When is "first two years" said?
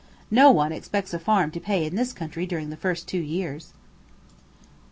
2.75-3.71